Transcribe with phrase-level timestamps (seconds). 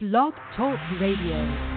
[0.00, 1.74] Blog Talk Radio.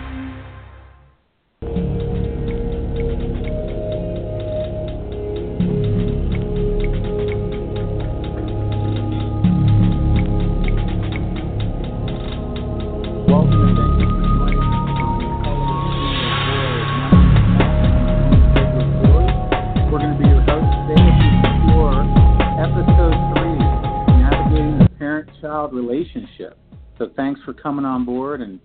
[25.71, 26.57] Relationship.
[27.01, 28.59] So thanks for coming on board, and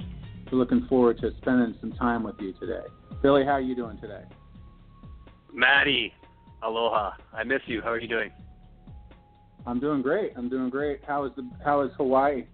[0.53, 2.85] we're looking forward to spending some time with you today.
[3.23, 4.25] Billy, how are you doing today?
[5.55, 6.13] Maddie,
[6.63, 7.13] aloha.
[7.33, 7.81] I miss you.
[7.81, 8.31] How are you doing?
[9.67, 10.33] I'm doing great.
[10.37, 11.01] I'm doing great.
[11.07, 12.45] How is the How is Hawaii?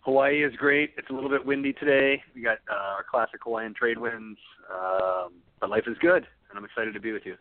[0.00, 0.94] Hawaii is great.
[0.96, 2.22] It's a little bit windy today.
[2.34, 4.38] We got uh, our classic Hawaiian trade winds,
[4.72, 7.34] um, but life is good, and I'm excited to be with you.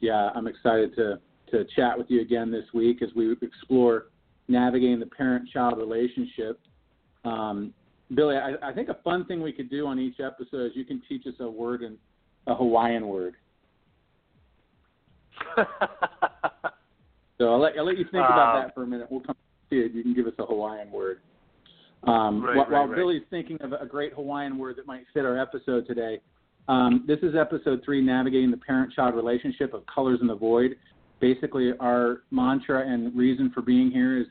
[0.00, 4.06] Yeah, I'm excited to to chat with you again this week as we explore
[4.48, 6.60] navigating the parent-child relationship.
[7.24, 7.72] Um,
[8.14, 10.84] Billy, I, I think a fun thing we could do on each episode is you
[10.84, 11.96] can teach us a word in
[12.46, 13.34] a Hawaiian word.
[17.38, 19.08] So I'll let I'll let you think about Um, that for a minute.
[19.10, 19.34] We'll come
[19.70, 19.92] to it.
[19.92, 21.20] You can give us a Hawaiian word.
[22.04, 22.96] Um, Right, while, right, while right.
[22.96, 26.20] Billy's thinking of a great Hawaiian word that might fit our episode today,
[26.68, 30.76] um, this is episode three, navigating the parent-child relationship of colors in the void.
[31.20, 34.26] Basically, our mantra and reason for being here is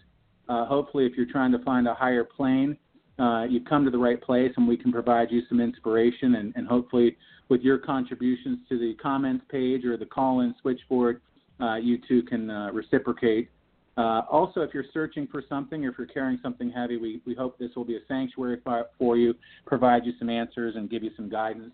[0.49, 2.77] uh, hopefully, if you're trying to find a higher plane,
[3.19, 6.53] uh, you've come to the right place, and we can provide you some inspiration, and,
[6.55, 7.15] and hopefully,
[7.49, 11.21] with your contributions to the comments page or the call-in switchboard,
[11.61, 13.49] uh, you too can uh, reciprocate.
[13.95, 17.35] Uh, also, if you're searching for something or if you're carrying something heavy, we, we
[17.35, 18.57] hope this will be a sanctuary
[18.97, 21.73] for, you, provide you some answers, and give you some guidance.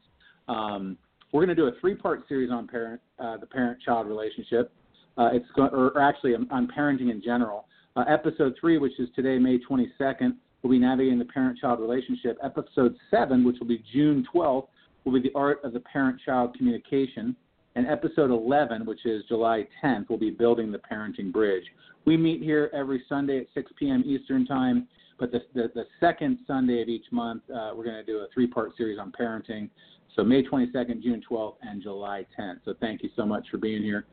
[0.49, 0.97] Um,
[1.31, 4.71] we're going to do a three-part series on parent, uh, the parent-child relationship.
[5.19, 7.65] Uh, it's go- or, or actually on, on parenting in general.
[7.95, 12.37] Uh, episode three, which is today, May 22nd, will be navigating the parent-child relationship.
[12.43, 14.67] Episode seven, which will be June 12th,
[15.03, 17.35] will be the art of the parent-child communication.
[17.75, 21.63] And episode 11, which is July 10th, will be building the parenting bridge.
[22.05, 24.03] We meet here every Sunday at 6 p.m.
[24.05, 24.87] Eastern Time,
[25.19, 28.27] but the, the, the second Sunday of each month, uh, we're going to do a
[28.33, 29.69] three part series on parenting.
[30.15, 32.59] So May 22nd, June 12th, and July 10th.
[32.65, 34.05] So thank you so much for being here.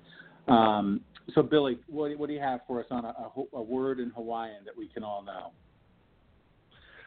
[0.49, 1.01] Um,
[1.35, 4.11] so, Billy, what, what do you have for us on a, a, a word in
[4.11, 5.51] Hawaiian that we can all know?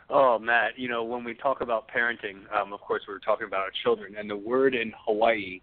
[0.10, 3.60] Oh, Matt, you know, when we talk about parenting, um, of course, we're talking about
[3.60, 5.62] our children, and the word in Hawaii,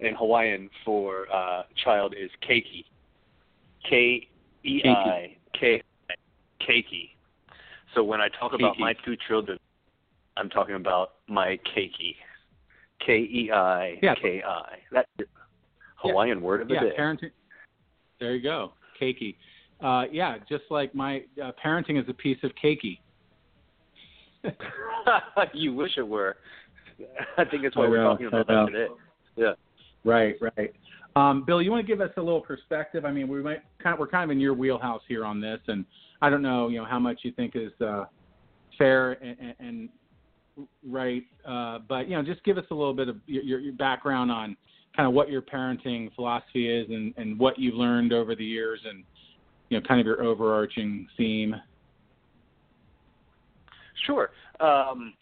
[0.00, 2.84] in Hawaiian for uh, child is keiki.
[3.88, 4.28] K
[4.64, 5.82] E I K
[6.66, 7.10] keiki.
[7.94, 9.58] So when I talk about my two children,
[10.36, 12.16] I'm talking about my keiki.
[13.04, 14.78] K E I K I.
[14.90, 15.08] That's
[16.08, 16.92] Hawaiian word of the yeah, day.
[16.98, 17.30] parenting.
[18.20, 19.36] There you go, cakey.
[19.82, 22.98] Uh, yeah, just like my uh, parenting is a piece of cakey.
[25.54, 26.36] you wish it were.
[27.38, 28.94] I think that's why I we're know, talking about that today.
[29.36, 29.52] Yeah.
[30.04, 30.72] Right, right.
[31.16, 33.04] Um, Bill, you want to give us a little perspective?
[33.04, 35.60] I mean, we might kind of, we're kind of in your wheelhouse here on this,
[35.68, 35.84] and
[36.20, 38.04] I don't know, you know, how much you think is uh,
[38.76, 39.88] fair and, and,
[40.86, 44.30] right, uh, but you know, just give us a little bit of your, your background
[44.30, 44.56] on
[44.96, 48.80] kind of what your parenting philosophy is and, and what you've learned over the years,
[48.88, 49.04] and
[49.68, 51.54] you know, kind of your overarching theme.
[54.06, 54.30] Sure.
[54.60, 55.14] Um,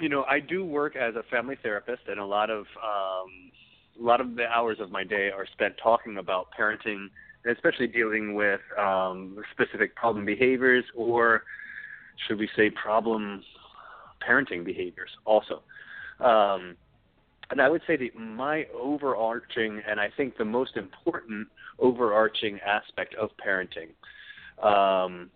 [0.00, 3.50] you know, I do work as a family therapist, and a lot of um,
[4.00, 7.08] a lot of the hours of my day are spent talking about parenting,
[7.44, 11.42] and especially dealing with um, specific problem behaviors, or
[12.26, 13.42] should we say, problem
[14.26, 15.62] parenting behaviors, also.
[16.20, 16.76] Um,
[17.50, 21.48] and I would say that my overarching, and I think the most important
[21.78, 23.88] overarching aspect of parenting
[24.62, 25.30] um,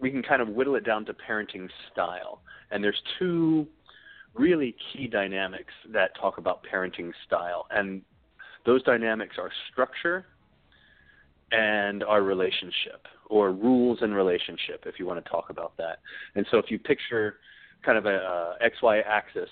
[0.00, 2.40] we can kind of whittle it down to parenting style.
[2.70, 3.66] And there's two
[4.34, 7.66] really key dynamics that talk about parenting style.
[7.70, 8.02] And
[8.64, 10.24] those dynamics are structure
[11.50, 15.98] and our relationship, or rules and relationship, if you want to talk about that.
[16.34, 17.36] And so if you picture
[17.84, 19.50] kind of a, XY axis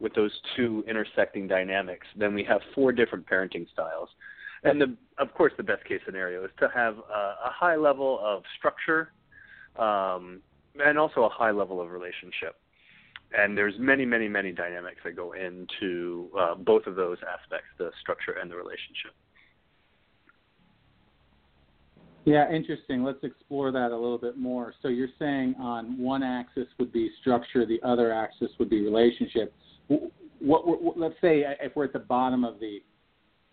[0.00, 4.08] with those two intersecting dynamics, then we have four different parenting styles.
[4.64, 8.18] And the, of course, the best case scenario is to have a, a high level
[8.22, 9.12] of structure
[9.78, 10.40] um,
[10.84, 12.56] and also a high level of relationship.
[13.36, 17.90] And there's many, many, many dynamics that go into uh, both of those aspects, the
[18.00, 19.12] structure and the relationship.
[22.24, 23.04] Yeah, interesting.
[23.04, 24.74] Let's explore that a little bit more.
[24.82, 29.54] So you're saying on one axis would be structure, the other axis would be relationship.
[29.88, 32.80] Wh- What, what, let's say if we're at the bottom of the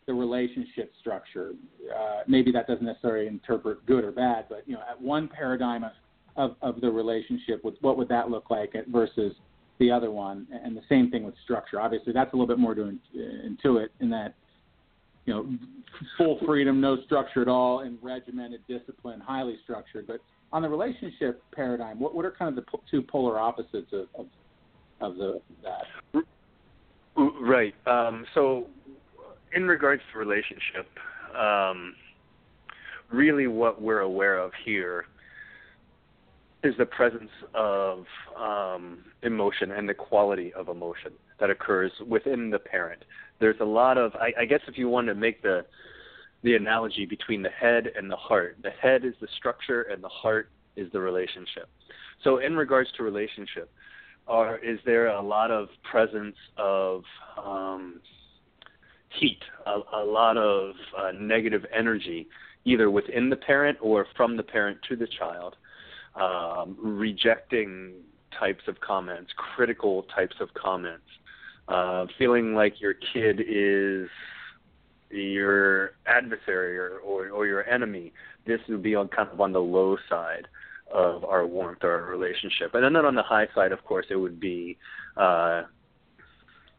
[0.05, 1.53] the relationship structure,
[1.97, 5.85] uh, maybe that doesn't necessarily interpret good or bad, but you know, at one paradigm
[5.85, 5.91] of,
[6.35, 7.63] of of the relationship.
[7.79, 9.33] What would that look like versus
[9.79, 10.45] the other one?
[10.51, 11.79] And the same thing with structure.
[11.79, 14.35] Obviously, that's a little bit more to into it in that
[15.25, 15.47] you know
[16.17, 20.05] full freedom, no structure at all, and regimented discipline, highly structured.
[20.05, 20.19] But
[20.51, 24.25] on the relationship paradigm, what what are kind of the two polar opposites of of,
[25.03, 26.23] of the that?
[27.15, 27.75] Right.
[27.85, 28.67] Um, so,
[29.55, 30.87] in regards to relationship,
[31.37, 31.95] um,
[33.11, 35.05] really what we're aware of here
[36.63, 38.05] is the presence of
[38.39, 43.03] um, emotion and the quality of emotion that occurs within the parent.
[43.39, 45.65] There's a lot of, I, I guess, if you want to make the
[46.43, 50.09] the analogy between the head and the heart, the head is the structure and the
[50.09, 51.69] heart is the relationship.
[52.23, 53.71] So, in regards to relationship,
[54.27, 57.03] are is there a lot of presence of
[57.43, 57.99] um,
[59.19, 62.27] heat, a, a lot of uh, negative energy,
[62.65, 65.55] either within the parent or from the parent to the child,
[66.15, 67.93] um, rejecting
[68.39, 71.05] types of comments, critical types of comments,
[71.67, 74.07] uh, feeling like your kid is
[75.09, 78.11] your adversary or, or, or your enemy.
[78.47, 80.47] This would be on kind of on the low side
[80.93, 82.75] of our warmth or our relationship.
[82.75, 84.77] And then on the high side, of course, it would be
[85.17, 85.63] uh,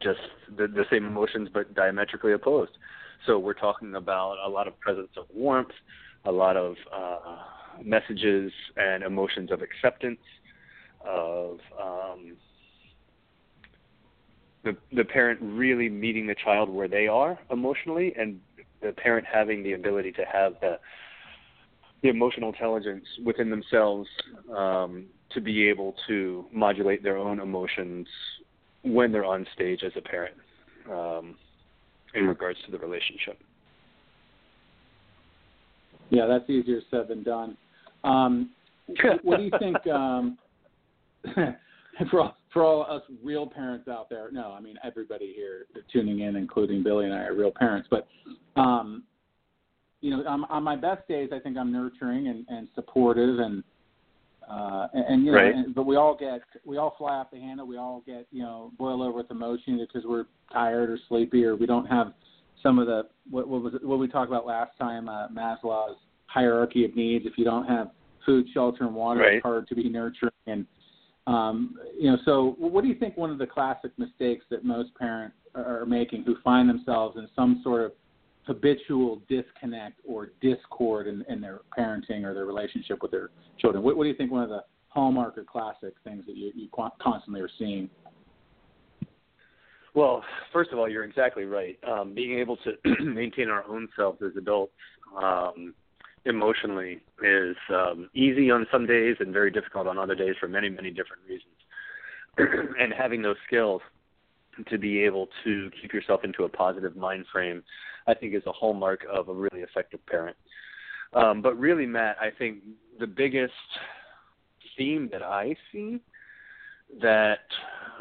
[0.01, 0.19] just
[0.57, 2.71] the, the same emotions but diametrically opposed.
[3.25, 5.71] So we're talking about a lot of presence of warmth,
[6.25, 7.37] a lot of uh,
[7.83, 10.19] messages and emotions of acceptance,
[11.05, 12.37] of um,
[14.63, 18.39] the the parent really meeting the child where they are emotionally, and
[18.81, 20.79] the parent having the ability to have the
[22.05, 24.07] the emotional intelligence within themselves
[24.55, 28.07] um, to be able to modulate their own emotions
[28.83, 30.35] when they're on stage as a parent
[30.91, 31.35] um,
[32.13, 33.39] in regards to the relationship.
[36.11, 37.57] Yeah, that's easier said than done.
[38.03, 38.51] Um,
[39.23, 40.37] what do you think um,
[42.11, 44.29] for all, for all us real parents out there?
[44.31, 47.87] No, I mean everybody here tuning in, including Billy and I, are real parents.
[47.89, 48.07] But
[48.55, 49.05] um,
[50.05, 53.63] you know, on, on my best days, I think I'm nurturing and, and supportive and
[54.47, 55.55] uh, and, and you know, right.
[55.55, 57.65] and, but we all get we all fly off the handle.
[57.65, 61.55] We all get you know boil over with emotion because we're tired or sleepy or
[61.55, 62.13] we don't have
[62.61, 65.97] some of the what, what was it, what we talked about last time uh, Maslow's
[66.27, 67.25] hierarchy of needs.
[67.25, 67.89] If you don't have
[68.27, 69.33] food, shelter, and water, right.
[69.35, 70.31] it's hard to be nurturing.
[70.45, 70.67] And
[71.25, 74.93] um, you know, so what do you think one of the classic mistakes that most
[74.93, 77.93] parents are making who find themselves in some sort of
[78.45, 83.83] habitual disconnect or discord in, in their parenting or their relationship with their children?
[83.83, 86.69] What, what do you think one of the hallmark or classic things that you, you
[87.01, 87.89] constantly are seeing?
[89.93, 91.77] Well, first of all, you're exactly right.
[91.89, 94.73] Um, being able to maintain our own selves as adults
[95.17, 95.73] um,
[96.25, 100.69] emotionally is um, easy on some days and very difficult on other days for many,
[100.69, 101.53] many different reasons.
[102.79, 103.81] and having those skills
[104.69, 107.63] to be able to keep yourself into a positive mind frame,
[108.07, 110.37] I think, is a hallmark of a really effective parent.
[111.13, 112.59] Um, but really, Matt, I think
[112.99, 113.53] the biggest
[114.77, 116.01] theme that I see
[117.01, 117.47] that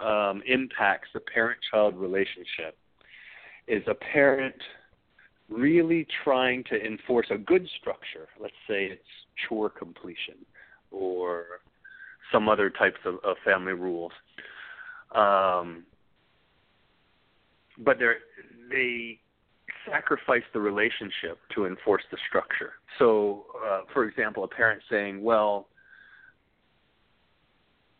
[0.02, 2.76] um, impacts the parent-child relationship
[3.66, 4.54] is a parent
[5.48, 8.28] really trying to enforce a good structure.
[8.40, 9.02] Let's say it's
[9.48, 10.36] chore completion
[10.90, 11.44] or
[12.32, 14.12] some other types of, of family rules.
[15.14, 15.84] Um,
[17.78, 18.12] but they
[18.70, 19.20] they
[19.90, 22.74] sacrifice the relationship to enforce the structure.
[22.98, 25.68] So, uh, for example, a parent saying, "Well,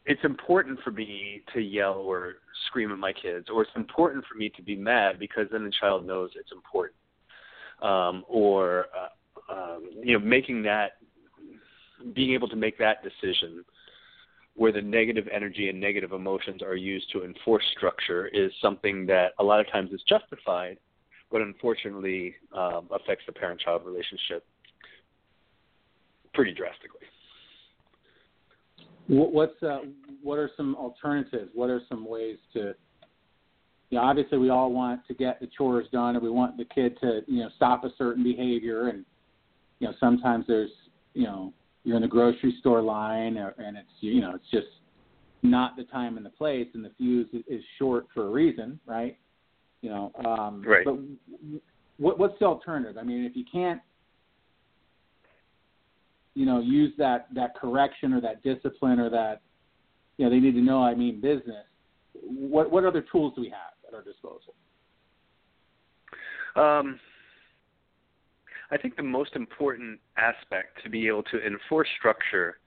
[0.07, 2.35] it's important for me to yell or
[2.67, 5.73] scream at my kids, or it's important for me to be mad because then the
[5.81, 6.97] child knows it's important."
[7.83, 10.93] Um, or uh, um, you know, making that,
[12.15, 13.65] being able to make that decision
[14.57, 19.33] where the negative energy and negative emotions are used to enforce structure is something that
[19.41, 20.79] a lot of times is justified,
[21.31, 24.47] but unfortunately um, affects the parent-child relationship
[26.35, 27.01] pretty drastically.
[29.07, 29.81] What's uh,
[30.23, 31.51] what are some alternatives?
[31.55, 32.75] What are some ways to?
[33.91, 36.65] You know, obviously we all want to get the chores done, and we want the
[36.65, 39.05] kid to you know stop a certain behavior, and
[39.79, 40.71] you know sometimes there's
[41.13, 41.53] you know
[41.85, 44.67] you're in the grocery store line or, and it's you know it's just
[45.43, 49.17] not the time and the place and the fuse is short for a reason right?
[49.83, 50.85] You know um right.
[50.85, 50.99] but
[51.99, 52.97] what what's the alternative?
[52.99, 53.81] I mean if you can't
[56.35, 59.43] you know use that that correction or that discipline or that
[60.17, 61.65] you know they need to know i mean business
[62.23, 64.55] what what other tools do we have at our disposal?
[66.57, 66.99] Um
[68.71, 72.59] I think the most important aspect to be able to enforce structure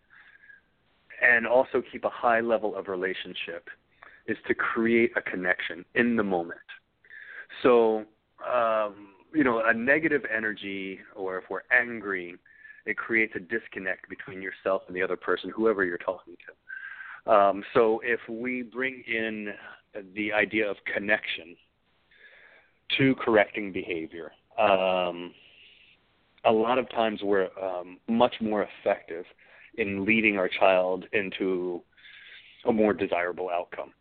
[1.22, 3.70] and also keep a high level of relationship
[4.27, 6.60] is to create a connection in the moment.
[7.63, 8.06] So,
[8.48, 12.36] um, you know, a negative energy, or if we're angry,
[12.86, 17.32] it creates a disconnect between yourself and the other person, whoever you're talking to.
[17.32, 19.54] Um, so, if we bring in
[20.16, 21.56] the idea of connection
[22.98, 25.34] to correcting behavior, um,
[26.46, 29.25] a lot of times we're um, much more effective
[29.77, 31.82] in leading our child into
[32.65, 33.91] a more desirable outcome.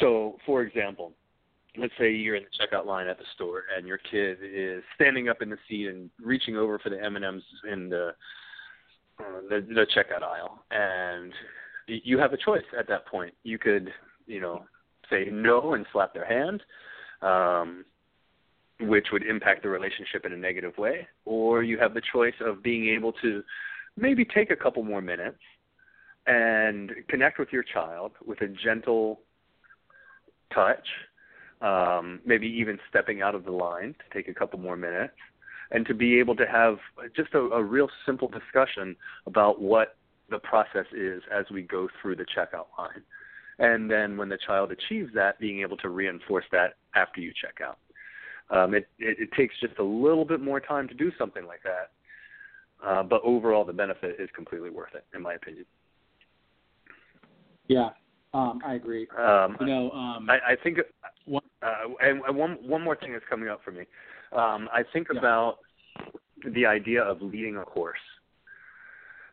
[0.00, 1.12] So, for example,
[1.76, 5.28] let's say you're in the checkout line at the store and your kid is standing
[5.28, 8.14] up in the seat and reaching over for the M&Ms in the
[9.20, 11.32] uh, the, the checkout aisle, and
[11.86, 13.32] you have a choice at that point.
[13.44, 13.92] You could,
[14.26, 14.64] you know,
[15.08, 16.64] say no and slap their hand,
[17.22, 17.84] um,
[18.80, 22.62] which would impact the relationship in a negative way, or you have the choice of
[22.62, 23.42] being able to
[23.96, 25.38] maybe take a couple more minutes
[26.26, 29.20] and connect with your child with a gentle
[30.52, 30.86] touch,
[31.60, 35.14] um, maybe even stepping out of the line to take a couple more minutes,
[35.70, 36.78] and to be able to have
[37.14, 39.96] just a, a real simple discussion about what
[40.30, 43.02] the process is as we go through the checkout line.
[43.58, 47.60] And then when the child achieves that, being able to reinforce that after you check
[47.64, 47.78] out.
[48.50, 51.62] Um, it, it, it takes just a little bit more time to do something like
[51.62, 51.90] that,
[52.86, 55.64] uh, but overall the benefit is completely worth it, in my opinion.
[57.68, 57.90] Yeah,
[58.34, 59.08] um, I agree.
[59.16, 61.70] Um, you know, um, I, I think, uh,
[62.00, 63.84] and, one one more thing is coming up for me.
[64.32, 65.18] Um, I think yeah.
[65.18, 65.58] about
[66.52, 67.96] the idea of leading a horse.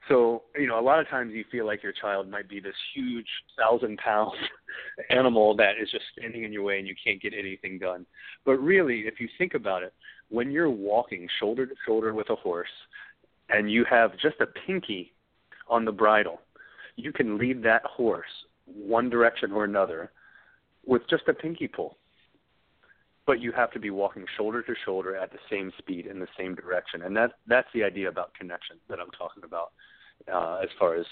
[0.08, 2.76] So, you know, a lot of times you feel like your child might be this
[2.96, 3.28] huge
[3.58, 4.32] thousand pound
[5.10, 8.06] animal that is just standing in your way and you can't get anything done.
[8.46, 9.94] But really, if you think about it,
[10.30, 12.68] when you're walking shoulder to shoulder with a horse
[13.50, 15.14] and you have just a pinky
[15.68, 16.42] on the bridle,
[16.96, 18.26] you can lead that horse
[18.66, 20.12] one direction or another
[20.86, 21.98] with just a pinky pull.
[23.28, 26.28] But you have to be walking shoulder to shoulder at the same speed in the
[26.38, 29.72] same direction, and that that's the idea about connection that I'm talking about,
[30.32, 31.06] uh, as far as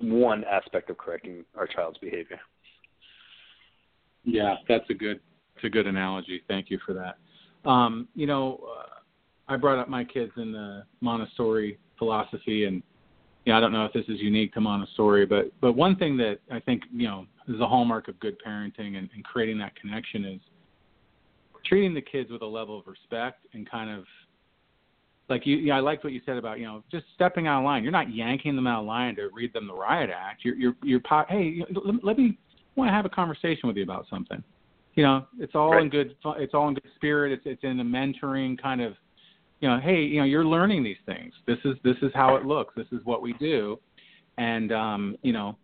[0.00, 2.40] one aspect of correcting our child's behavior.
[4.24, 5.20] Yeah, that's a good
[5.54, 6.42] it's a good analogy.
[6.48, 7.18] Thank you for that.
[7.68, 12.82] Um, you know, uh, I brought up my kids in the Montessori philosophy, and
[13.46, 16.38] know, I don't know if this is unique to Montessori, but but one thing that
[16.50, 20.24] I think you know is a hallmark of good parenting and, and creating that connection
[20.24, 20.40] is
[21.72, 24.04] treating the kids with a level of respect and kind of
[25.30, 25.56] like you.
[25.56, 27.82] Yeah, I liked what you said about you know just stepping out of line.
[27.82, 30.44] You're not yanking them out of line to read them the riot act.
[30.44, 31.00] You're you're you're
[31.30, 31.64] hey,
[32.02, 32.36] let, me
[32.76, 34.44] want to have a conversation with you about something.
[34.96, 35.82] You know, it's all right.
[35.82, 36.14] in good.
[36.36, 37.32] It's all in good spirit.
[37.32, 38.92] It's it's in a mentoring kind of
[39.60, 41.32] you know, hey, you know, you're learning these things.
[41.46, 42.74] This is this is how it looks.
[42.76, 43.78] This is what we do,
[44.36, 45.56] and um, you know,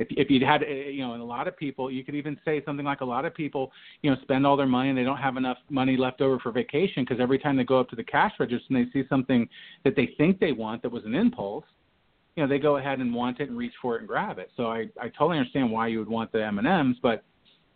[0.00, 2.38] if if you'd had, eh, you know, and a lot of people, you could even
[2.44, 3.70] say something like a lot of people,
[4.02, 6.50] you know, spend all their money and they don't have enough money left over for
[6.50, 9.48] vacation because every time they go up to the cash register and they see something
[9.84, 11.66] that they think they want that was an impulse,
[12.34, 14.50] you know, they go ahead and want it and reach for it and grab it.
[14.56, 17.22] So I I totally understand why you would want the M and M's, but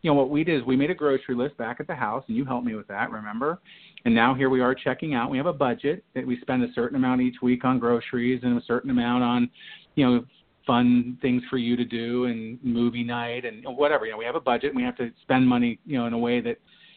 [0.00, 2.25] you know what we did is we made a grocery list back at the house
[2.28, 3.59] and you helped me with that remember
[4.04, 6.71] and now here we are checking out we have a budget that we spend a
[6.75, 9.49] certain amount each week on groceries and a certain amount on
[9.95, 10.25] you know
[10.66, 14.35] fun things for you to do and movie night and whatever you know we have
[14.35, 16.56] a budget and we have to spend money you know in a way that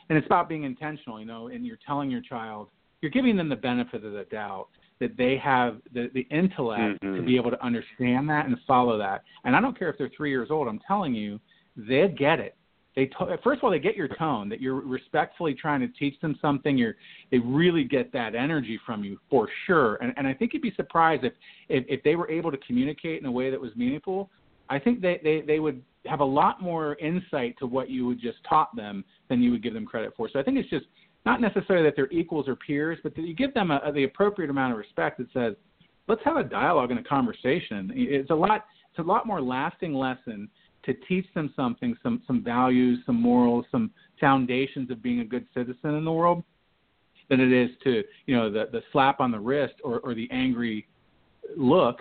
[0.09, 2.69] and it's about being intentional you know and you're telling your child
[3.01, 4.67] you're giving them the benefit of the doubt
[4.99, 7.15] that they have the, the intellect mm-hmm.
[7.15, 10.11] to be able to understand that and follow that and i don't care if they're
[10.15, 11.39] three years old i'm telling you
[11.75, 12.55] they get it
[12.97, 16.19] they to, first of all they get your tone that you're respectfully trying to teach
[16.19, 16.95] them something you're
[17.31, 19.95] they really get that energy from you for sure.
[19.97, 21.33] And and i think you'd be surprised if
[21.69, 24.29] if, if they were able to communicate in a way that was meaningful.
[24.69, 28.19] I think they, they they would have a lot more insight to what you would
[28.19, 30.27] just taught them than you would give them credit for.
[30.33, 30.87] So i think it's just
[31.25, 34.05] not necessarily that they're equals or peers but that you give them a, a, the
[34.05, 35.53] appropriate amount of respect that says
[36.07, 37.91] let's have a dialogue and a conversation.
[37.93, 40.49] It's a lot it's a lot more lasting lesson
[40.83, 45.45] to teach them something, some some values, some morals, some foundations of being a good
[45.53, 46.43] citizen in the world,
[47.29, 50.29] than it is to you know the the slap on the wrist or, or the
[50.31, 50.87] angry
[51.55, 51.99] look,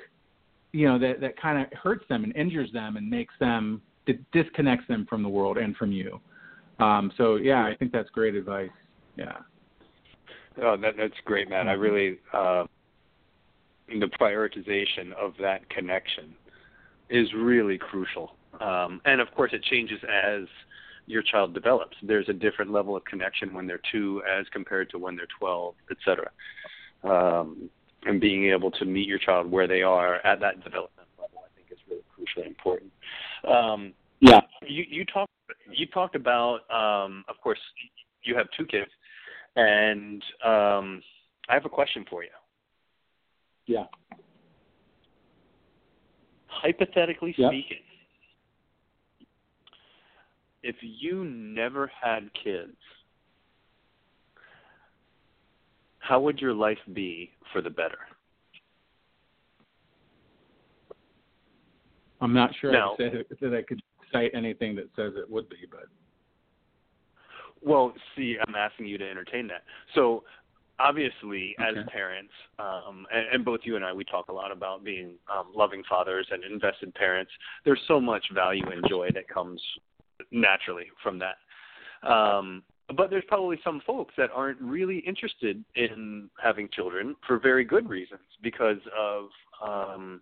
[0.72, 4.20] you know that that kind of hurts them and injures them and makes them it
[4.30, 6.20] disconnects them from the world and from you.
[6.78, 8.70] Um, so yeah, I think that's great advice.
[9.16, 9.38] Yeah.
[10.62, 11.66] Oh, that, that's great, Matt.
[11.66, 11.82] I mm-hmm.
[11.82, 12.64] really uh,
[13.88, 16.34] the prioritization of that connection
[17.10, 18.35] is really crucial.
[18.60, 20.44] Um, and of course, it changes as
[21.06, 21.96] your child develops.
[22.02, 25.74] There's a different level of connection when they're two as compared to when they're 12,
[25.90, 26.30] et cetera.
[27.04, 27.70] Um,
[28.04, 31.48] and being able to meet your child where they are at that development level, I
[31.56, 32.42] think, is really crucial.
[33.46, 34.40] Um, Yeah.
[34.62, 35.30] you you talked
[35.70, 37.58] you talked about um, of course
[38.22, 38.90] you have two kids,
[39.56, 41.02] and um,
[41.48, 42.30] I have a question for you.
[43.66, 43.86] Yeah.
[46.46, 47.50] Hypothetically Yep.
[47.50, 47.82] speaking,
[50.66, 52.76] if you never had kids,
[56.00, 57.98] how would your life be for the better?
[62.20, 62.94] I'm not sure No.
[62.94, 63.80] I said that I could
[64.12, 65.84] cite anything that says it would be, but
[67.62, 69.62] Well, see, I'm asking you to entertain that.
[69.94, 70.24] So,
[70.80, 74.82] obviously, as parents, um, and, and both you and I, we talk a lot about
[74.82, 77.30] being um, loving fathers and invested parents.
[77.64, 79.60] There's so much value and joy that comes
[80.30, 81.36] naturally from that.
[82.08, 82.62] Um,
[82.96, 87.88] but there's probably some folks that aren't really interested in having children for very good
[87.88, 89.28] reasons because of
[89.66, 90.20] um,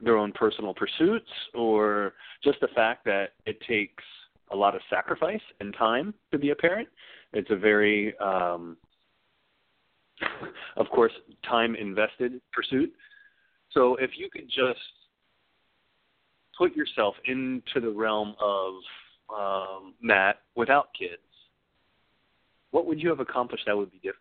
[0.00, 2.12] their own personal pursuits or
[2.44, 4.04] just the fact that it takes
[4.52, 6.88] a lot of sacrifice and time to be a parent.
[7.32, 8.76] It's a very, um,
[10.76, 11.12] of course,
[11.48, 12.92] time invested pursuit.
[13.72, 14.78] So if you could just
[16.56, 18.74] put yourself into the realm of
[19.34, 21.22] um, Matt without kids,
[22.70, 24.20] what would you have accomplished that would be different?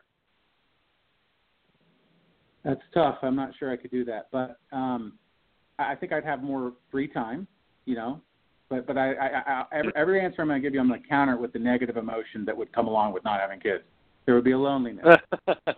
[2.63, 3.17] That's tough.
[3.21, 5.13] I'm not sure I could do that, but um,
[5.77, 7.47] I I think I'd have more free time.
[7.85, 8.21] You know,
[8.69, 11.01] but but I, I, I every, every answer I'm going to give you, I'm going
[11.01, 13.83] to counter with the negative emotion that would come along with not having kids.
[14.25, 15.19] There would be a loneliness.
[15.47, 15.73] I-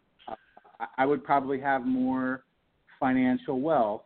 [0.99, 2.43] I would probably have more
[2.99, 4.03] financial wealth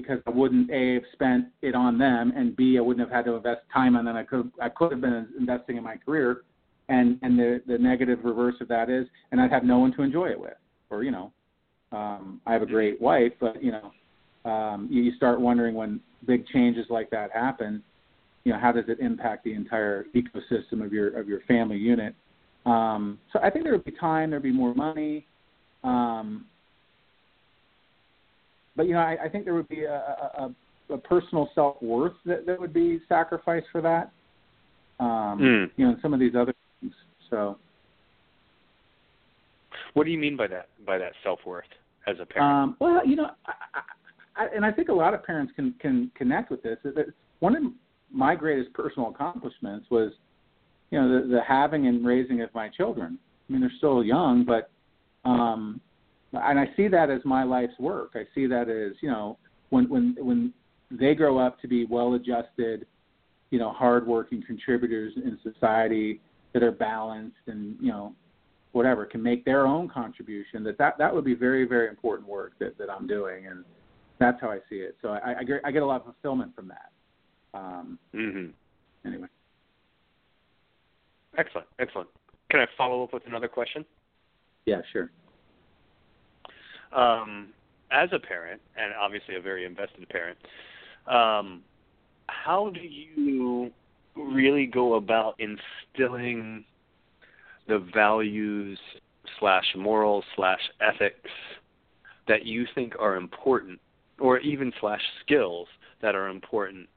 [0.00, 3.24] because I wouldn't a have spent it on them, and b I wouldn't have had
[3.24, 4.16] to invest time on them.
[4.16, 6.42] I could I could have been investing in my career,
[6.88, 10.02] and and the the negative reverse of that is, and I'd have no one to
[10.02, 10.54] enjoy it with,
[10.90, 11.32] or you know,
[11.90, 16.00] um, I have a great wife, but you know, um, you, you start wondering when
[16.26, 17.82] big changes like that happen,
[18.44, 22.14] you know, how does it impact the entire ecosystem of your of your family unit?
[22.66, 25.26] Um, so I think there would be time, there'd be more money.
[25.82, 26.46] Um,
[28.78, 30.54] but you know, I, I think there would be a, a,
[30.90, 34.12] a, personal self worth that, that would be sacrificed for that.
[35.00, 35.70] Um, Mm.
[35.76, 36.92] You know, and some of these other things.
[37.28, 37.58] So
[39.94, 40.68] what do you mean by that?
[40.86, 41.64] By that self worth
[42.06, 42.52] as a parent?
[42.52, 45.74] Um, well, you know, I, I, I, and I think a lot of parents can
[45.80, 46.78] can connect with this.
[46.84, 47.06] That
[47.40, 47.62] one of
[48.10, 50.12] my greatest personal accomplishments was,
[50.90, 53.18] you know, the, the having and raising of my children.
[53.48, 54.70] I mean, they're still young, but
[55.24, 55.80] um,
[56.32, 58.12] and I see that as my life's work.
[58.14, 59.38] I see that as you know,
[59.70, 60.52] when when when
[60.90, 62.86] they grow up to be well-adjusted,
[63.50, 66.20] you know, hardworking contributors in society
[66.52, 68.14] that are balanced and you know
[68.72, 72.52] whatever can make their own contribution that that that would be very very important work
[72.58, 73.64] that that I'm doing and
[74.18, 76.54] that's how I see it so I I get, I get a lot of fulfillment
[76.54, 78.50] from that um mm-hmm.
[79.06, 79.28] anyway
[81.36, 82.08] Excellent, excellent.
[82.50, 83.84] Can I follow up with another question?
[84.66, 85.10] yeah sure
[86.92, 87.48] Um,
[87.90, 90.38] as a parent, and obviously a very invested parent,
[91.06, 91.62] um,
[92.26, 93.70] how do you
[94.14, 96.64] really go about instilling
[97.66, 98.78] the values
[99.38, 101.30] slash morals slash ethics
[102.26, 103.80] that you think are important,
[104.18, 105.66] or even slash skills
[106.02, 106.88] that are important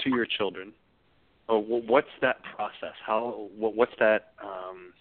[0.00, 0.72] to your children?
[1.48, 2.94] What's that process?
[3.06, 4.92] How wh- what's that um,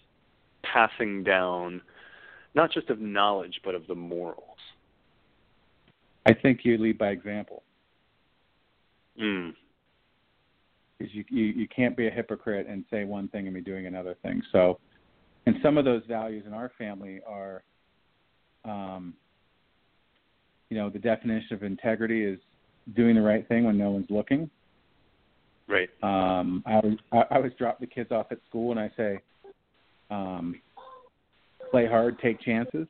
[0.63, 1.81] passing down,
[2.55, 4.39] not just of knowledge but of the morals?
[6.25, 7.63] I think you lead by example
[9.21, 9.53] Mm.
[10.97, 13.85] because you, you you can't be a hypocrite and say one thing and be doing
[13.85, 14.77] another thing so
[15.45, 17.63] and some of those values in our family are
[18.65, 19.13] um
[20.69, 22.39] you know the definition of integrity is
[22.93, 24.49] doing the right thing when no one's looking
[25.67, 25.89] Right.
[26.03, 26.81] um i
[27.13, 29.19] i, I always drop the kids off at school and i say
[30.09, 30.59] um
[31.71, 32.87] play hard take chances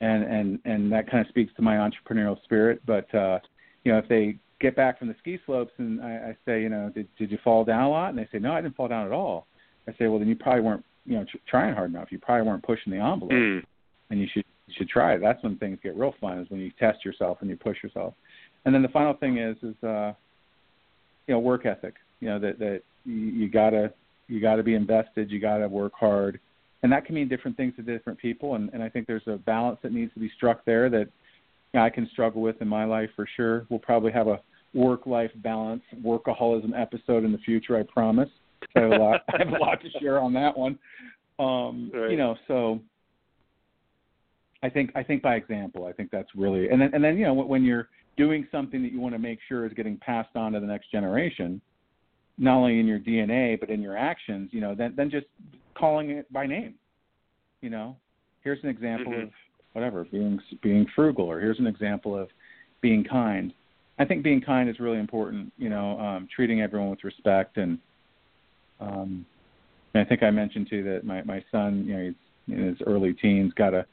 [0.00, 3.38] and and and that kind of speaks to my entrepreneurial spirit but uh
[3.84, 6.68] you know if they get back from the ski slopes and i, I say you
[6.68, 8.88] know did did you fall down a lot and they say no i didn't fall
[8.88, 9.46] down at all
[9.88, 12.46] i say well then you probably weren't you know tr- trying hard enough you probably
[12.46, 13.62] weren't pushing the envelope Mm.
[14.10, 15.20] and you should you should try it.
[15.20, 18.14] That's when things get real fun is when you test yourself and you push yourself.
[18.64, 20.14] And then the final thing is is uh
[21.26, 21.96] you know work ethic.
[22.20, 23.92] You know that that you, you gotta
[24.28, 25.30] you gotta be invested.
[25.30, 26.40] You gotta work hard,
[26.84, 28.54] and that can mean different things to different people.
[28.54, 31.08] And and I think there's a balance that needs to be struck there that
[31.72, 33.66] you know, I can struggle with in my life for sure.
[33.70, 34.38] We'll probably have a
[34.74, 37.76] work life balance workaholism episode in the future.
[37.76, 38.28] I promise.
[38.76, 39.22] I have a lot.
[39.28, 40.78] I have a lot to share on that one.
[41.38, 42.10] Um, Right.
[42.10, 42.80] You know, so
[44.62, 45.86] I think I think by example.
[45.86, 48.92] I think that's really and then and then you know when you're doing something that
[48.92, 51.62] you want to make sure is getting passed on to the next generation,
[52.36, 55.26] not only in your DNA but in your actions, you know, then then just
[55.74, 56.74] calling it by name.
[57.60, 57.96] You know,
[58.42, 59.22] here's an example Mhm.
[59.24, 59.32] of
[59.72, 62.30] whatever being being frugal, or here's an example of
[62.80, 63.52] being kind.
[63.98, 65.52] I think being kind is really important.
[65.56, 67.78] You know, um, treating everyone with respect, and
[68.80, 69.24] um,
[69.94, 72.82] and I think I mentioned too that my my son, you know, he's in his
[72.86, 73.86] early teens, got a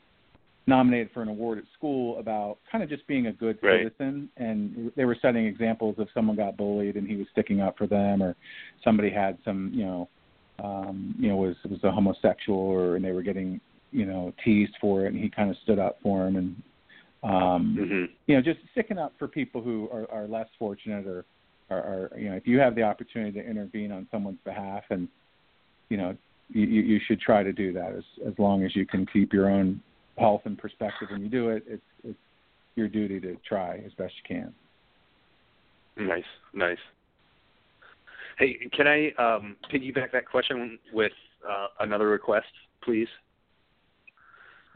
[0.68, 3.82] nominated for an award at school about kind of just being a good Right.
[3.84, 7.78] citizen and they were setting examples of someone got bullied and he was sticking up
[7.78, 8.36] for them or
[8.84, 10.08] somebody had some you know
[10.64, 13.60] um you know was was a homosexual or and they were getting
[13.92, 16.56] you know teased for it and he kind of stood up for him and
[17.24, 21.26] um hmm you know just sticking up for people who are, are less fortunate or
[21.70, 25.08] are, are you know if you have the opportunity to intervene on someone's behalf and
[25.90, 26.16] you know
[26.54, 27.94] you, you should try to do that.
[27.94, 29.82] As as long as you can keep your own
[30.18, 32.20] health and perspective when you do it it's it's
[32.76, 34.54] your duty to try as best you can.
[35.98, 36.78] Nice, nice.
[38.42, 41.12] Hey, can I um, piggyback that question with
[41.48, 42.48] uh, another request,
[42.84, 43.08] please?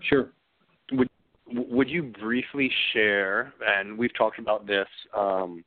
[0.02, 0.30] sure
[0.92, 1.10] Would
[1.48, 3.54] would you briefly share?
[3.68, 5.64] And we've talked about this um,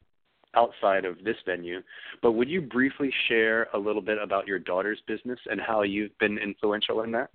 [0.54, 1.80] outside of this venue,
[2.22, 6.16] but would you briefly share a little bit about your daughter's business and how you've
[6.20, 7.30] been influential in that?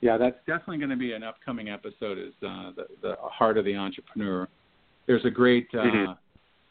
[0.00, 2.16] Yeah, that's definitely going to be an upcoming episode.
[2.16, 4.48] Is uh, the the heart of the entrepreneur.
[5.06, 6.18] There's a great uh, Mhm.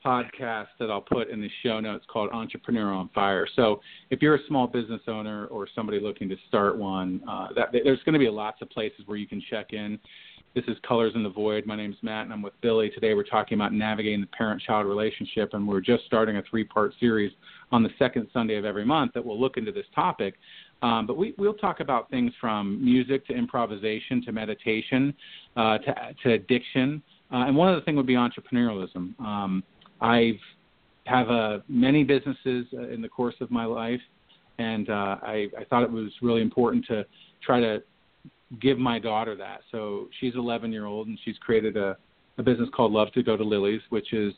[0.04, 3.48] Podcast that I'll put in the show notes called Entrepreneur on Fire.
[3.56, 7.70] So if you're a small business owner or somebody looking to start one, uh, that,
[7.72, 10.00] there's going to be lots of places where you can check in.
[10.56, 11.66] This is Colors in the Void.
[11.66, 12.92] My name is Matt, and I'm with Billy.
[12.92, 17.32] Today we're talking about navigating the parent-child relationship, and we're just starting a three-part series
[17.72, 20.36] on the second Sunday of every month that will look into this topic.
[20.84, 25.14] Um, but we, we'll talk about things from music to improvisation to meditation
[25.56, 27.02] uh, to, to addiction.
[27.32, 29.20] Uh, and one other thing would be entrepreneurialism.
[29.20, 29.64] Um,
[30.04, 30.40] I've
[31.06, 34.00] have uh, many businesses uh, in the course of my life,
[34.58, 37.06] and uh, I, I thought it was really important to
[37.44, 37.84] try to
[38.62, 39.62] give my daughter that.
[39.72, 41.98] So she's 11 year old, and she's created a,
[42.38, 44.34] a business called Love to Go to Lily's, which is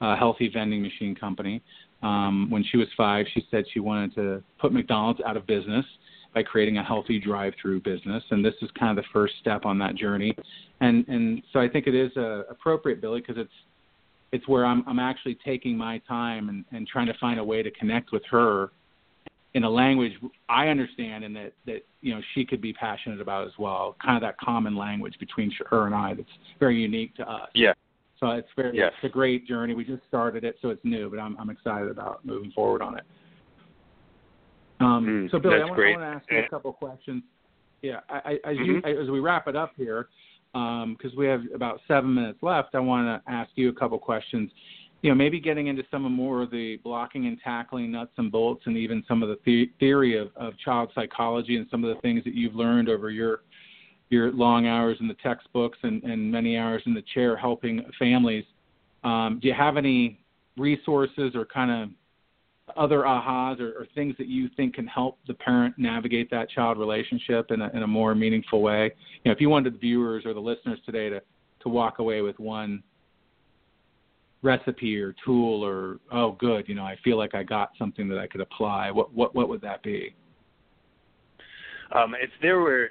[0.00, 1.62] a healthy vending machine company.
[2.02, 5.84] Um, when she was five, she said she wanted to put McDonald's out of business
[6.34, 9.78] by creating a healthy drive-through business, and this is kind of the first step on
[9.78, 10.34] that journey.
[10.80, 13.52] And and so I think it is uh, appropriate, Billy, because it's
[14.32, 17.62] it's where I'm I'm actually taking my time and, and trying to find a way
[17.62, 18.70] to connect with her
[19.54, 20.12] in a language
[20.48, 23.96] I understand and that that you know she could be passionate about as well.
[24.04, 27.48] Kind of that common language between her and I that's very unique to us.
[27.54, 27.72] Yeah.
[28.20, 28.92] So it's very Yes.
[28.96, 29.74] it's a great journey.
[29.74, 32.98] We just started it, so it's new, but I'm I'm excited about moving forward on
[32.98, 33.04] it.
[34.80, 35.80] Um, Mm, so Billy, I want.
[35.80, 37.22] I want to ask you a couple questions.
[37.82, 39.02] Yeah, I, I, as you Mhm.
[39.02, 40.08] as we wrap it up here,
[40.52, 44.50] because we have about seven minutes left, I want to ask you a couple questions.
[45.02, 48.30] You know, maybe getting into some of more of the blocking and tackling nuts and
[48.30, 51.94] bolts, and even some of the, the theory of, of child psychology and some of
[51.94, 53.40] the things that you've learned over your
[54.10, 58.44] your long hours in the textbooks and, and many hours in the chair helping families.
[59.04, 60.18] Um, do you have any
[60.56, 61.90] resources or kind of
[62.76, 66.78] other ahas or, or things that you think can help the parent navigate that child
[66.78, 68.92] relationship in a, in a more meaningful way?
[69.24, 71.20] You know, if you wanted the viewers or the listeners today to
[71.62, 72.82] to walk away with one
[74.42, 78.18] recipe or tool or oh good, you know, I feel like I got something that
[78.18, 78.90] I could apply.
[78.90, 80.14] What what what would that be?
[81.92, 82.88] Um, if there were,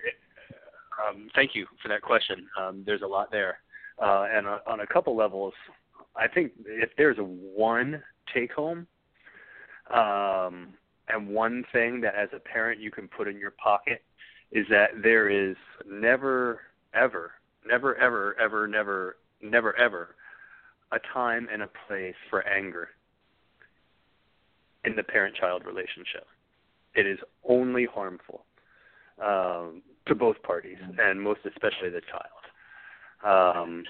[1.08, 2.48] um, thank you for that question.
[2.60, 3.60] Um, there's a lot there,
[4.02, 5.54] uh, and on, on a couple levels,
[6.16, 8.86] I think if there's a one take home,
[9.94, 10.74] um,
[11.08, 14.04] and one thing that as a parent you can put in your pocket
[14.52, 15.56] is that there is
[15.88, 16.62] never,
[16.94, 17.32] ever,
[17.66, 20.16] never, ever, ever, never, never, ever
[20.92, 22.90] a time and a place for anger
[24.86, 26.26] in the parent-child relationship.
[26.96, 28.46] It is only harmful
[29.24, 33.58] um, to both parties, and most especially the child.
[33.58, 33.84] Um,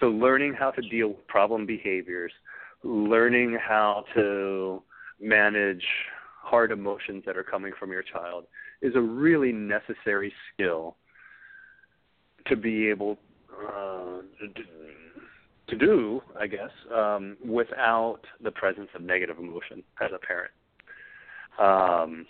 [0.00, 2.32] so, learning how to deal with problem behaviors,
[2.82, 4.82] learning how to
[5.22, 5.84] manage
[6.42, 8.44] hard emotions that are coming from your child
[8.82, 10.96] is a really necessary skill
[12.46, 13.18] to be able
[13.68, 14.22] uh,
[15.68, 20.50] to, do, I guess, um, without the presence of negative emotion as a parent.
[21.58, 22.26] Um,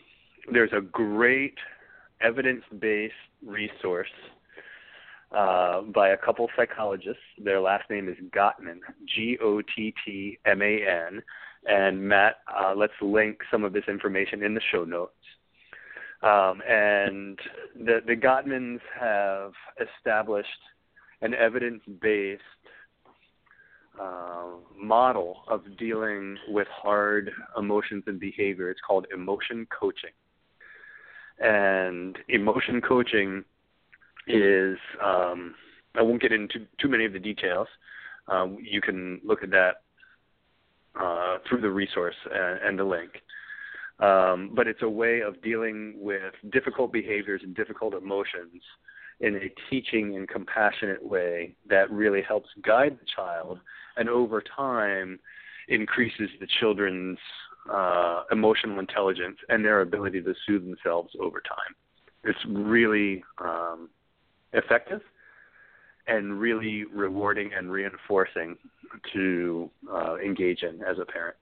[0.52, 1.58] there's a great
[2.20, 4.08] evidence-based resource
[5.36, 7.22] uh, by a couple psychologists.
[7.42, 11.22] Their last name is Gottman, G-O-T-T-M-A-N.
[11.66, 15.12] And Matt, uh, let's link some of this information in the show notes.
[16.22, 17.38] Um, and
[17.76, 20.48] the, the Gottmans have established
[21.20, 22.42] an evidence-based
[24.80, 28.70] model of dealing with hard emotions and behavior.
[28.70, 30.10] It's called emotion coaching.
[31.38, 33.44] And emotion coaching
[34.26, 35.54] is, um,
[35.94, 37.68] I won't get into too many of the details.
[38.28, 39.82] Um, you can look at that
[40.98, 43.10] uh, through the resource and, and the link.
[43.98, 48.62] Um, but it's a way of dealing with difficult behaviors and difficult emotions
[49.20, 53.60] in a teaching and compassionate way that really helps guide the child
[53.96, 55.18] and over time
[55.68, 57.18] increases the children's
[57.72, 61.76] uh, emotional intelligence and their ability to soothe themselves over time.
[62.24, 63.88] It's really um,
[64.52, 65.00] effective
[66.06, 68.56] and really rewarding and reinforcing
[69.12, 71.36] to uh, engage in as a parent.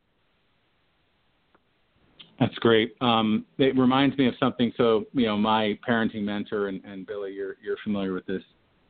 [2.38, 2.94] That's great.
[3.02, 4.72] Um, it reminds me of something.
[4.76, 8.42] So, you know, my parenting mentor and, and Billy, you're you're familiar with this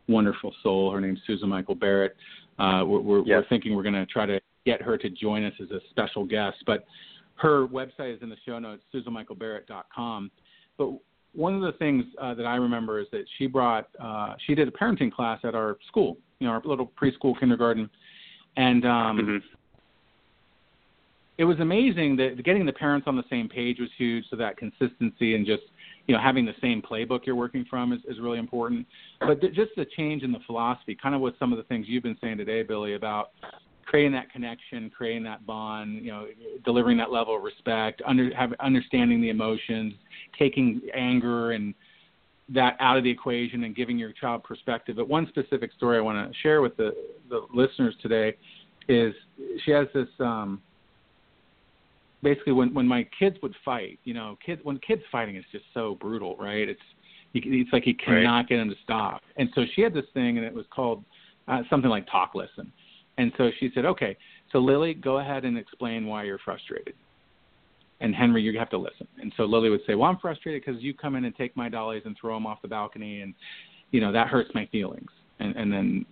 [0.09, 0.92] wonderful soul.
[0.92, 2.16] Her name's Susan Michael Barrett.
[2.59, 3.26] Uh, we're we're, yes.
[3.28, 6.24] we're thinking we're going to try to get her to join us as a special
[6.24, 6.85] guest, but
[7.37, 10.30] her website is in the show notes, susanmichaelbarrett.com.
[10.76, 10.90] But
[11.35, 14.69] one of the things uh, that I remember is that she brought uh, she did
[14.69, 17.88] a parenting class at our school, you know, our little preschool kindergarten,
[18.57, 19.57] and um, mm-hmm
[21.40, 24.27] it was amazing that getting the parents on the same page was huge.
[24.29, 25.62] So that consistency and just
[26.07, 28.87] you know having the same playbook you're working from is, is really important.
[29.21, 31.87] But th- just the change in the philosophy, kind of with some of the things
[31.88, 33.31] you've been saying today, Billy, about
[33.90, 36.29] creating that connection, creating that bond, you know,
[36.64, 39.92] delivering that level of respect, under, have, understanding the emotions,
[40.38, 41.74] taking anger and
[42.48, 44.94] that out of the equation and giving your child perspective.
[44.94, 46.92] But one specific story I want to share with the,
[47.29, 48.37] the listeners today
[48.88, 49.12] is
[49.64, 50.62] she has this um,
[52.22, 55.64] basically when when my kids would fight, you know, kids when kids fighting is just
[55.74, 56.68] so brutal, right?
[56.68, 56.81] It's
[57.35, 58.48] it's like you cannot right.
[58.48, 59.22] get them to stop.
[59.37, 61.05] And so she had this thing, and it was called
[61.48, 62.72] uh, something like talk listen.
[63.20, 64.16] And so she said, okay,
[64.50, 66.94] so Lily, go ahead and explain why you're frustrated.
[68.00, 69.06] And Henry, you have to listen.
[69.20, 71.68] And so Lily would say, well, I'm frustrated because you come in and take my
[71.68, 73.35] dollies and throw them off the balcony, and
[73.90, 75.11] you know that hurts my feelings.
[75.38, 76.06] And and then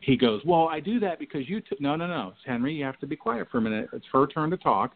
[0.00, 1.80] he goes, well, I do that because you took.
[1.80, 3.90] No, no, no, Henry, you have to be quiet for a minute.
[3.92, 4.92] It's her turn to talk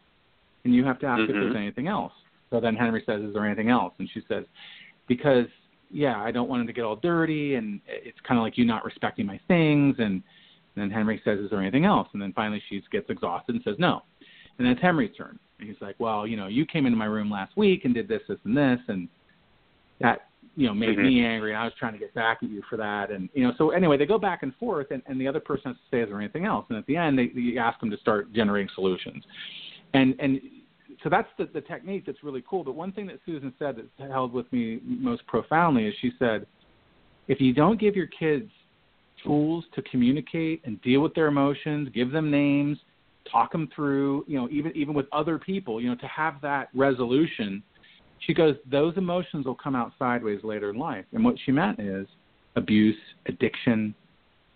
[0.65, 1.29] and you have to ask mm-hmm.
[1.29, 1.57] if there's mm-hmm.
[1.61, 2.11] anything else.
[2.49, 4.43] So then Henry says, "Is there anything else?" And she says,
[5.07, 5.45] "Because
[5.89, 8.65] yeah, I don't want him to get all dirty, and it's kind of like you
[8.65, 10.21] not respecting my things." And,
[10.75, 13.63] and then Henry says, "Is there anything else?" And then finally she gets exhausted and
[13.63, 14.03] says, "No."
[14.57, 15.39] And then it's Henry's turn.
[15.59, 18.07] And he's like, "Well, you know, you came into my room last week and did
[18.07, 19.07] this, this, and this, and
[19.99, 21.03] that." You know, made mm-hmm.
[21.03, 21.51] me angry.
[21.51, 23.51] And I was trying to get back at you for that, and you know.
[23.57, 26.01] So anyway, they go back and forth, and, and the other person has to say,
[26.01, 28.69] "Is there anything else?" And at the end, they, they ask them to start generating
[28.73, 29.25] solutions
[29.95, 30.41] and and
[31.03, 32.63] so that's the, the technique that's really cool.
[32.63, 36.45] But one thing that Susan said that held with me most profoundly is she said,
[37.27, 38.49] if you don't give your kids
[39.25, 42.77] tools to communicate and deal with their emotions, give them names,
[43.29, 46.69] talk them through, you know, even even with other people, you know, to have that
[46.73, 47.63] resolution.
[48.19, 51.05] She goes, those emotions will come out sideways later in life.
[51.11, 52.07] And what she meant is
[52.55, 52.95] abuse,
[53.27, 53.93] addiction,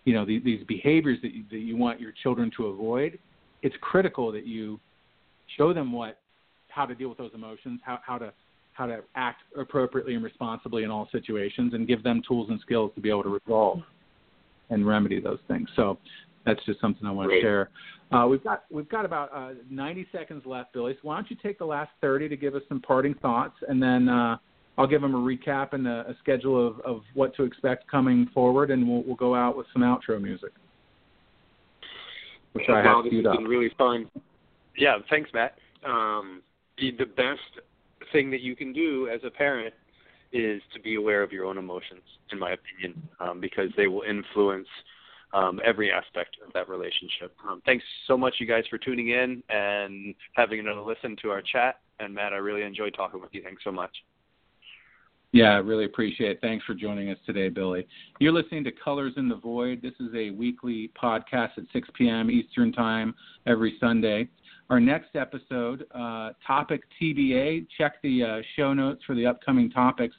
[0.06, 3.20] you know, these, these behaviors that you, that you want your children to avoid.
[3.62, 4.80] It's critical that you
[5.58, 6.20] show them what
[6.70, 8.32] how to deal with those emotions, how how to
[8.74, 12.92] how to act appropriately and responsibly in all situations, and give them tools and skills
[12.96, 13.82] to be able to resolve
[14.70, 15.70] and remedy those things.
[15.76, 15.98] So
[16.46, 17.70] that's just something I want to share.
[18.12, 20.94] Uh, we've got we've got about uh, 90 seconds left, Billy.
[20.94, 23.82] So why don't you take the last 30 to give us some parting thoughts, and
[23.82, 24.38] then uh,
[24.78, 28.28] I'll give them a recap and a, a schedule of, of what to expect coming
[28.34, 30.52] forward, and we'll, we'll go out with some outro music,
[32.54, 33.36] which I have queued up.
[33.36, 34.10] Been really fun.
[34.76, 35.58] Yeah, thanks, Matt.
[35.86, 36.42] Um,
[36.80, 37.64] the, the best
[38.12, 39.74] thing that you can do as a parent
[40.32, 44.04] is to be aware of your own emotions, in my opinion, um, because they will
[44.04, 44.68] influence
[45.34, 47.36] um, every aspect of that relationship.
[47.48, 51.42] Um, thanks so much, you guys, for tuning in and having another listen to our
[51.42, 51.80] chat.
[52.00, 53.44] And Matt, I really enjoyed talking with you.
[53.44, 53.92] Thanks so much.
[55.32, 56.42] Yeah, I really appreciate it.
[56.42, 57.88] Thanks for joining us today, Billy.
[58.20, 59.80] You're listening to Colors in the Void.
[59.80, 62.32] This is a weekly podcast at 6 p.m.
[62.32, 63.14] Eastern Time
[63.46, 64.28] every Sunday.
[64.70, 67.68] Our next episode, uh, topic TBA.
[67.76, 70.16] Check the uh, show notes for the upcoming topics.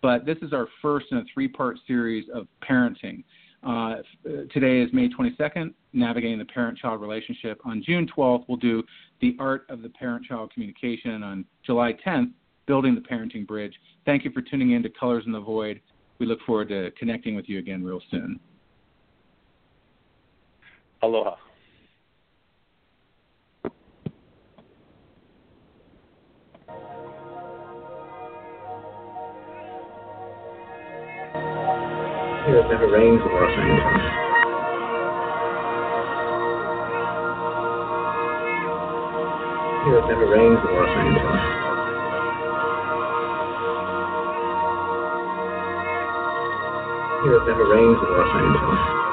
[0.00, 3.24] But this is our first in a three part series of parenting.
[3.62, 3.96] Uh,
[4.50, 7.60] today is May 22nd, Navigating the Parent Child Relationship.
[7.66, 8.82] On June 12th, we'll do
[9.20, 11.22] The Art of the Parent Child Communication.
[11.22, 12.32] On July 10th,
[12.64, 13.74] Building the Parenting Bridge.
[14.06, 15.78] Thank you for tuning in to Colors in the Void.
[16.18, 18.40] We look forward to connecting with you again real soon.
[21.02, 21.36] Aloha.
[32.50, 34.02] here it never rains in Los Angeles.
[39.86, 41.42] Here it never rains in Los Angeles.
[47.22, 49.09] Here it never rains in Los Angeles.